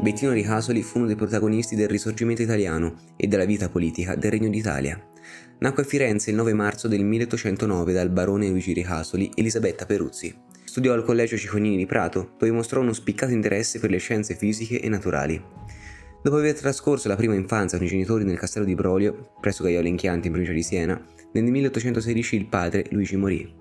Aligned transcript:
Bettino 0.00 0.30
Ricasoli 0.30 0.82
fu 0.82 0.98
uno 0.98 1.08
dei 1.08 1.16
protagonisti 1.16 1.74
del 1.74 1.88
risorgimento 1.88 2.40
italiano 2.40 2.94
e 3.16 3.26
della 3.26 3.44
vita 3.44 3.68
politica 3.68 4.14
del 4.14 4.30
Regno 4.30 4.48
d'Italia. 4.48 4.96
Nacque 5.58 5.82
a 5.82 5.86
Firenze 5.86 6.30
il 6.30 6.36
9 6.36 6.52
marzo 6.52 6.86
del 6.86 7.04
1809 7.04 7.92
dal 7.92 8.08
barone 8.08 8.48
Luigi 8.48 8.72
Ricasoli 8.72 9.28
Elisabetta 9.34 9.86
Peruzzi. 9.86 10.32
Studiò 10.62 10.92
al 10.92 11.02
Collegio 11.02 11.36
Ciconini 11.36 11.76
di 11.76 11.86
Prato, 11.86 12.34
dove 12.38 12.52
mostrò 12.52 12.80
uno 12.80 12.92
spiccato 12.92 13.32
interesse 13.32 13.80
per 13.80 13.90
le 13.90 13.98
scienze 13.98 14.36
fisiche 14.36 14.80
e 14.80 14.88
naturali. 14.88 15.42
Dopo 16.22 16.36
aver 16.36 16.54
trascorso 16.54 17.08
la 17.08 17.16
prima 17.16 17.34
infanzia 17.34 17.76
con 17.76 17.86
i 17.86 17.90
genitori 17.90 18.22
nel 18.22 18.38
castello 18.38 18.66
di 18.66 18.76
Brolio, 18.76 19.32
presso 19.40 19.64
Gaiole 19.64 19.88
in 19.88 19.96
Chianti 19.96 20.28
in 20.28 20.32
provincia 20.32 20.54
di 20.54 20.62
Siena, 20.62 21.04
nel 21.32 21.42
1816 21.42 22.36
il 22.36 22.46
padre 22.46 22.84
Luigi 22.90 23.16
morì. 23.16 23.57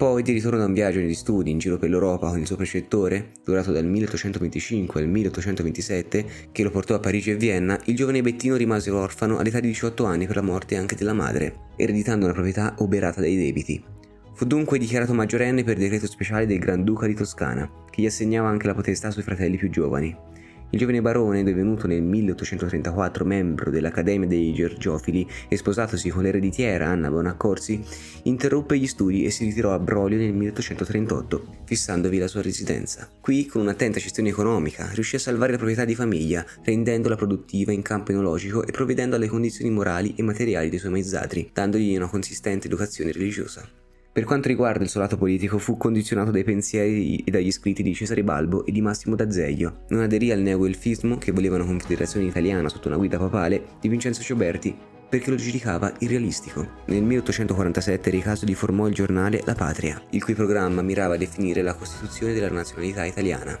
Poi, 0.00 0.22
di 0.22 0.32
ritorno 0.32 0.56
da 0.56 0.64
un 0.64 0.72
viaggio 0.72 0.98
di 0.98 1.12
studi 1.12 1.50
in 1.50 1.58
giro 1.58 1.76
per 1.76 1.90
l'Europa 1.90 2.30
con 2.30 2.38
il 2.38 2.46
suo 2.46 2.56
precettore, 2.56 3.32
durato 3.44 3.70
dal 3.70 3.84
1825 3.84 4.98
al 4.98 5.06
1827, 5.06 6.26
che 6.52 6.62
lo 6.62 6.70
portò 6.70 6.94
a 6.94 7.00
Parigi 7.00 7.32
e 7.32 7.36
Vienna, 7.36 7.78
il 7.84 7.96
giovane 7.96 8.22
Bettino 8.22 8.56
rimase 8.56 8.90
orfano 8.90 9.36
all'età 9.36 9.60
di 9.60 9.66
18 9.66 10.06
anni 10.06 10.26
per 10.26 10.36
la 10.36 10.42
morte 10.42 10.76
anche 10.76 10.94
della 10.94 11.12
madre, 11.12 11.72
ereditando 11.76 12.24
una 12.24 12.32
proprietà 12.32 12.76
oberata 12.78 13.20
dai 13.20 13.36
debiti. 13.36 13.84
Fu 14.32 14.46
dunque 14.46 14.78
dichiarato 14.78 15.12
maggiorenne 15.12 15.64
per 15.64 15.76
decreto 15.76 16.06
speciale 16.06 16.46
del 16.46 16.60
Granduca 16.60 17.06
di 17.06 17.12
Toscana, 17.12 17.70
che 17.90 18.00
gli 18.00 18.06
assegnava 18.06 18.48
anche 18.48 18.68
la 18.68 18.74
potestà 18.74 19.10
sui 19.10 19.22
fratelli 19.22 19.58
più 19.58 19.68
giovani. 19.68 20.16
Il 20.72 20.78
giovane 20.78 21.02
barone, 21.02 21.42
divenuto 21.42 21.88
nel 21.88 22.00
1834 22.00 23.24
membro 23.24 23.72
dell'Accademia 23.72 24.28
dei 24.28 24.52
Gergiofili 24.52 25.28
e 25.48 25.56
sposatosi 25.56 26.10
con 26.10 26.22
l'ereditiera 26.22 26.86
Anna 26.86 27.10
Bonaccorsi, 27.10 27.82
interruppe 28.22 28.78
gli 28.78 28.86
studi 28.86 29.24
e 29.24 29.30
si 29.30 29.46
ritirò 29.46 29.72
a 29.72 29.80
Brolio 29.80 30.18
nel 30.18 30.32
1838, 30.32 31.64
fissandovi 31.64 32.18
la 32.18 32.28
sua 32.28 32.42
residenza. 32.42 33.10
Qui, 33.20 33.46
con 33.46 33.62
un'attenta 33.62 33.98
gestione 33.98 34.28
economica, 34.28 34.88
riuscì 34.92 35.16
a 35.16 35.18
salvare 35.20 35.50
la 35.50 35.58
proprietà 35.58 35.84
di 35.84 35.96
famiglia, 35.96 36.46
rendendola 36.62 37.16
produttiva 37.16 37.72
in 37.72 37.82
campo 37.82 38.12
enologico 38.12 38.64
e 38.64 38.70
provvedendo 38.70 39.16
alle 39.16 39.26
condizioni 39.26 39.72
morali 39.72 40.14
e 40.14 40.22
materiali 40.22 40.68
dei 40.68 40.78
suoi 40.78 40.92
maizzatri, 40.92 41.50
dandogli 41.52 41.96
una 41.96 42.06
consistente 42.06 42.68
educazione 42.68 43.10
religiosa. 43.10 43.79
Per 44.12 44.24
quanto 44.24 44.48
riguarda 44.48 44.82
il 44.82 44.88
suo 44.90 44.98
lato 44.98 45.16
politico, 45.16 45.58
fu 45.58 45.76
condizionato 45.76 46.32
dai 46.32 46.42
pensieri 46.42 47.18
e 47.18 47.30
dagli 47.30 47.52
scritti 47.52 47.84
di 47.84 47.94
Cesare 47.94 48.24
Balbo 48.24 48.66
e 48.66 48.72
di 48.72 48.80
Massimo 48.80 49.14
D'Azeglio. 49.14 49.82
Non 49.90 50.00
aderì 50.00 50.32
al 50.32 50.40
neoelfismo, 50.40 51.16
che 51.16 51.30
voleva 51.30 51.54
una 51.54 51.64
confederazione 51.64 52.26
italiana 52.26 52.68
sotto 52.68 52.88
una 52.88 52.96
guida 52.96 53.18
papale, 53.18 53.64
di 53.80 53.88
Vincenzo 53.88 54.20
Cioberti, 54.20 54.76
perché 55.08 55.30
lo 55.30 55.36
giudicava 55.36 55.92
irrealistico. 56.00 56.66
Nel 56.86 57.04
1847 57.04 58.10
Ricasoli 58.10 58.54
formò 58.54 58.88
il 58.88 58.94
giornale 58.94 59.42
La 59.44 59.54
Patria, 59.54 60.02
il 60.10 60.24
cui 60.24 60.34
programma 60.34 60.82
mirava 60.82 61.14
a 61.14 61.18
definire 61.18 61.62
la 61.62 61.74
costituzione 61.74 62.32
della 62.32 62.50
nazionalità 62.50 63.04
italiana. 63.04 63.56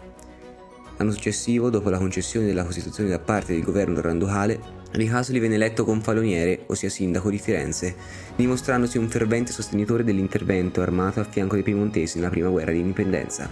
L'anno 1.00 1.12
successivo, 1.12 1.70
dopo 1.70 1.88
la 1.88 1.96
concessione 1.96 2.44
della 2.44 2.62
Costituzione 2.62 3.08
da 3.08 3.18
parte 3.18 3.54
del 3.54 3.62
governo 3.62 3.94
granducale, 4.02 4.60
Ricasoli 4.90 5.38
venne 5.38 5.54
eletto 5.54 5.82
confaloniere, 5.82 6.64
ossia 6.66 6.90
sindaco 6.90 7.30
di 7.30 7.38
Firenze, 7.38 7.94
dimostrandosi 8.36 8.98
un 8.98 9.08
fervente 9.08 9.50
sostenitore 9.50 10.04
dell'intervento 10.04 10.82
armato 10.82 11.20
a 11.20 11.24
fianco 11.24 11.54
dei 11.54 11.62
piemontesi 11.62 12.18
nella 12.18 12.28
prima 12.28 12.50
guerra 12.50 12.72
di 12.72 12.80
indipendenza. 12.80 13.48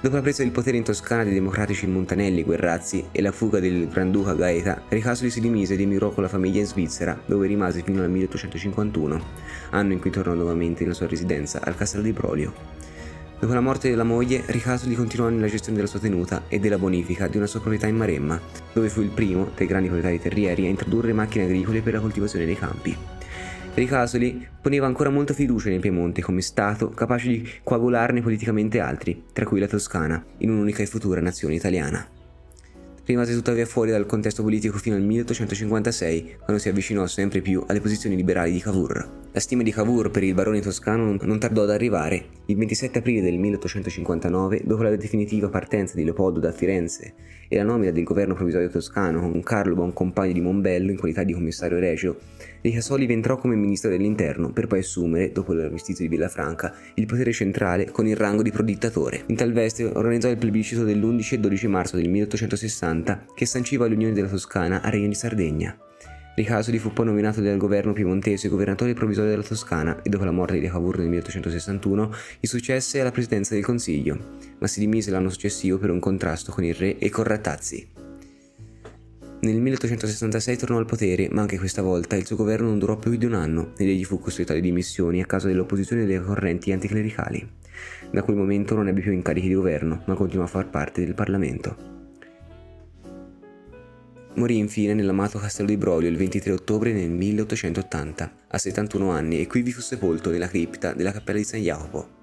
Dopo 0.00 0.14
la 0.14 0.22
presa 0.22 0.44
del 0.44 0.52
potere 0.52 0.76
in 0.76 0.84
Toscana 0.84 1.24
dei 1.24 1.32
democratici 1.32 1.88
Montanelli 1.88 2.44
Guerrazzi 2.44 3.04
e 3.10 3.20
la 3.20 3.32
fuga 3.32 3.58
del 3.58 3.88
Granduca 3.88 4.34
Gaeta, 4.34 4.82
Ricasoli 4.88 5.30
si 5.30 5.40
dimise 5.40 5.74
ed 5.74 5.80
emigrò 5.80 6.10
con 6.10 6.22
la 6.22 6.28
famiglia 6.28 6.60
in 6.60 6.66
Svizzera, 6.66 7.20
dove 7.26 7.48
rimase 7.48 7.82
fino 7.82 8.00
al 8.00 8.10
1851, 8.10 9.20
anno 9.70 9.92
in 9.92 9.98
cui 9.98 10.10
tornò 10.10 10.34
nuovamente 10.34 10.82
nella 10.82 10.94
sua 10.94 11.08
residenza 11.08 11.60
al 11.64 11.74
castello 11.74 12.04
di 12.04 12.12
Brolio. 12.12 12.80
Dopo 13.40 13.54
la 13.54 13.60
morte 13.62 13.88
della 13.88 14.04
moglie, 14.04 14.42
Ricasoli 14.44 14.94
continuò 14.94 15.30
nella 15.30 15.46
gestione 15.46 15.78
della 15.78 15.88
sua 15.88 15.98
tenuta 15.98 16.42
e 16.46 16.58
della 16.58 16.76
bonifica 16.76 17.26
di 17.26 17.38
una 17.38 17.46
sua 17.46 17.60
proprietà 17.60 17.86
in 17.86 17.96
Maremma, 17.96 18.38
dove 18.74 18.90
fu 18.90 19.00
il 19.00 19.08
primo, 19.08 19.48
dei 19.56 19.66
grandi 19.66 19.88
proprietari 19.88 20.20
terrieri, 20.20 20.66
a 20.66 20.68
introdurre 20.68 21.14
macchine 21.14 21.44
agricole 21.44 21.80
per 21.80 21.94
la 21.94 22.00
coltivazione 22.00 22.44
dei 22.44 22.54
campi. 22.54 22.94
Ricasoli 23.72 24.46
poneva 24.60 24.84
ancora 24.84 25.08
molta 25.08 25.32
fiducia 25.32 25.70
nel 25.70 25.80
Piemonte 25.80 26.20
come 26.20 26.42
Stato 26.42 26.90
capace 26.90 27.28
di 27.28 27.50
coagularne 27.62 28.20
politicamente 28.20 28.78
altri, 28.78 29.24
tra 29.32 29.46
cui 29.46 29.58
la 29.58 29.66
Toscana, 29.66 30.22
in 30.38 30.50
un'unica 30.50 30.82
e 30.82 30.86
futura 30.86 31.22
nazione 31.22 31.54
italiana 31.54 32.06
rimase 33.04 33.34
tuttavia 33.34 33.66
fuori 33.66 33.90
dal 33.90 34.06
contesto 34.06 34.42
politico 34.42 34.78
fino 34.78 34.96
al 34.96 35.02
1856, 35.02 36.36
quando 36.44 36.62
si 36.62 36.68
avvicinò 36.68 37.06
sempre 37.06 37.40
più 37.40 37.64
alle 37.66 37.80
posizioni 37.80 38.16
liberali 38.16 38.52
di 38.52 38.60
Cavour. 38.60 39.18
La 39.32 39.40
stima 39.40 39.62
di 39.62 39.70
Cavour 39.70 40.10
per 40.10 40.24
il 40.24 40.34
barone 40.34 40.60
toscano 40.60 41.16
non 41.20 41.38
tardò 41.38 41.62
ad 41.62 41.70
arrivare. 41.70 42.26
Il 42.46 42.56
27 42.56 42.98
aprile 42.98 43.22
del 43.22 43.38
1859, 43.38 44.62
dopo 44.64 44.82
la 44.82 44.96
definitiva 44.96 45.48
partenza 45.48 45.94
di 45.94 46.04
Leopoldo 46.04 46.40
da 46.40 46.50
Firenze 46.50 47.14
e 47.48 47.56
la 47.56 47.62
nomina 47.62 47.90
del 47.90 48.04
governo 48.04 48.34
provvisorio 48.34 48.68
toscano 48.68 49.20
con 49.20 49.42
Carlo 49.42 49.74
Boncompagni 49.74 50.32
di 50.32 50.40
Mombello 50.40 50.90
in 50.90 50.98
qualità 50.98 51.22
di 51.22 51.32
commissario 51.32 51.78
regio, 51.78 52.18
Ricasoli 52.62 53.10
entrò 53.10 53.38
come 53.38 53.54
ministro 53.54 53.88
dell'interno 53.88 54.52
per 54.52 54.66
poi 54.66 54.80
assumere, 54.80 55.32
dopo 55.32 55.54
l'armistizio 55.54 56.04
di 56.04 56.10
Villafranca, 56.10 56.74
il 56.94 57.06
potere 57.06 57.32
centrale 57.32 57.90
con 57.90 58.06
il 58.06 58.16
rango 58.16 58.42
di 58.42 58.50
prodittatore. 58.50 59.22
In 59.26 59.36
tal 59.36 59.52
veste 59.52 59.84
organizzò 59.84 60.28
il 60.28 60.36
plebiscito 60.36 60.84
dell'11 60.84 61.34
e 61.34 61.38
12 61.38 61.66
marzo 61.68 61.96
del 61.96 62.10
1860 62.10 62.99
che 63.34 63.46
sanciva 63.46 63.86
l'unione 63.86 64.12
della 64.12 64.28
Toscana 64.28 64.82
al 64.82 64.92
Regno 64.92 65.08
di 65.08 65.14
Sardegna. 65.14 65.76
Ricasoli 66.34 66.78
fu 66.78 66.92
poi 66.92 67.06
nominato 67.06 67.40
dal 67.40 67.56
governo 67.56 67.92
piemontese 67.92 68.48
governatore 68.48 68.94
provvisorio 68.94 69.30
della 69.30 69.42
Toscana 69.42 70.00
e 70.02 70.08
dopo 70.08 70.24
la 70.24 70.30
morte 70.30 70.58
di 70.58 70.68
Cavour 70.68 70.98
nel 70.98 71.08
1861 71.08 72.14
gli 72.40 72.46
successe 72.46 73.00
alla 73.00 73.10
presidenza 73.10 73.54
del 73.54 73.64
Consiglio, 73.64 74.18
ma 74.58 74.66
si 74.66 74.80
dimise 74.80 75.10
l'anno 75.10 75.28
successivo 75.28 75.78
per 75.78 75.90
un 75.90 75.98
contrasto 75.98 76.52
con 76.52 76.64
il 76.64 76.74
re 76.74 76.98
e 76.98 77.10
con 77.10 77.24
Rattazzi. 77.24 77.88
Nel 79.40 79.60
1866 79.60 80.56
tornò 80.56 80.78
al 80.78 80.84
potere, 80.84 81.28
ma 81.30 81.40
anche 81.40 81.58
questa 81.58 81.82
volta 81.82 82.14
il 82.16 82.26
suo 82.26 82.36
governo 82.36 82.68
non 82.68 82.78
durò 82.78 82.96
più 82.96 83.16
di 83.16 83.24
un 83.24 83.34
anno 83.34 83.72
ed 83.76 83.88
egli 83.88 84.04
fu 84.04 84.18
costretto 84.18 84.52
alle 84.52 84.60
dimissioni 84.60 85.22
a 85.22 85.26
causa 85.26 85.48
dell'opposizione 85.48 86.04
delle 86.04 86.22
correnti 86.22 86.72
anticlericali. 86.72 87.48
Da 88.10 88.22
quel 88.22 88.36
momento 88.36 88.74
non 88.74 88.88
ebbe 88.88 89.00
più 89.00 89.12
incarichi 89.12 89.48
di 89.48 89.54
governo, 89.54 90.02
ma 90.06 90.14
continuò 90.14 90.44
a 90.44 90.48
far 90.48 90.68
parte 90.68 91.02
del 91.04 91.14
Parlamento. 91.14 91.99
Morì 94.34 94.58
infine 94.58 94.94
nell'amato 94.94 95.38
castello 95.38 95.68
di 95.68 95.76
Brolio 95.76 96.08
il 96.08 96.16
23 96.16 96.52
ottobre 96.52 96.92
del 96.92 97.10
1880, 97.10 98.32
a 98.48 98.58
71 98.58 99.10
anni, 99.10 99.40
e 99.40 99.46
qui 99.48 99.62
vi 99.62 99.72
fu 99.72 99.80
sepolto 99.80 100.30
nella 100.30 100.48
cripta 100.48 100.92
della 100.92 101.10
cappella 101.10 101.38
di 101.38 101.44
San 101.44 101.60
Jacopo. 101.60 102.18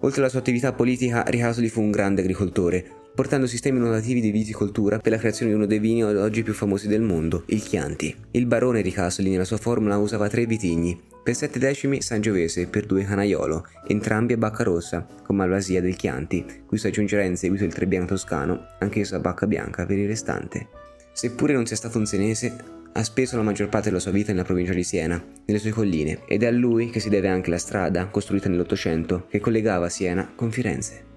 Oltre 0.00 0.20
alla 0.20 0.28
sua 0.28 0.40
attività 0.40 0.72
politica, 0.72 1.22
Ricasoli 1.22 1.68
fu 1.68 1.80
un 1.80 1.92
grande 1.92 2.22
agricoltore, 2.22 2.84
portando 3.14 3.46
sistemi 3.46 3.78
innovativi 3.78 4.20
di 4.20 4.32
viticoltura 4.32 4.98
per 4.98 5.12
la 5.12 5.18
creazione 5.18 5.52
di 5.52 5.56
uno 5.56 5.66
dei 5.66 5.78
vini 5.78 6.02
oggi 6.02 6.42
più 6.42 6.54
famosi 6.54 6.88
del 6.88 7.02
mondo, 7.02 7.44
il 7.46 7.62
Chianti. 7.62 8.14
Il 8.32 8.46
barone 8.46 8.80
Ricasoli 8.80 9.30
nella 9.30 9.44
sua 9.44 9.58
formula 9.58 9.98
usava 9.98 10.28
tre 10.28 10.44
vitigni, 10.44 11.00
per 11.22 11.36
sette 11.36 11.60
decimi 11.60 12.02
Sangiovese 12.02 12.62
e 12.62 12.66
per 12.66 12.84
due 12.84 13.04
Canaiolo, 13.04 13.64
entrambi 13.86 14.32
a 14.32 14.36
bacca 14.36 14.64
rossa, 14.64 15.06
con 15.22 15.36
Malvasia 15.36 15.80
del 15.80 15.94
Chianti, 15.94 16.44
cui 16.66 16.78
si 16.78 16.88
aggiungerà 16.88 17.22
in 17.22 17.36
seguito 17.36 17.62
il 17.62 17.72
Trebbiano 17.72 18.06
toscano, 18.06 18.66
anch'esso 18.80 19.14
a 19.14 19.20
bacca 19.20 19.46
bianca 19.46 19.86
per 19.86 19.98
il 19.98 20.08
restante. 20.08 20.81
Seppure 21.12 21.52
non 21.52 21.66
sia 21.66 21.76
stato 21.76 21.98
un 21.98 22.06
senese, 22.06 22.56
ha 22.92 23.02
speso 23.02 23.36
la 23.36 23.42
maggior 23.42 23.68
parte 23.68 23.88
della 23.88 24.00
sua 24.00 24.10
vita 24.10 24.32
nella 24.32 24.44
provincia 24.44 24.72
di 24.72 24.82
Siena, 24.82 25.22
nelle 25.44 25.60
sue 25.60 25.70
colline, 25.70 26.20
ed 26.26 26.42
è 26.42 26.46
a 26.46 26.50
lui 26.50 26.90
che 26.90 27.00
si 27.00 27.08
deve 27.08 27.28
anche 27.28 27.50
la 27.50 27.58
strada, 27.58 28.06
costruita 28.06 28.48
nell'Ottocento, 28.48 29.26
che 29.28 29.40
collegava 29.40 29.88
Siena 29.88 30.30
con 30.34 30.50
Firenze. 30.50 31.11